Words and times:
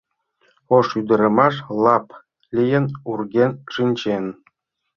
Ош 0.75 0.87
ӱдырамаш, 0.99 1.55
лап 1.83 2.07
лийын, 2.55 2.85
урген 3.09 3.51
шинчен. 3.73 4.25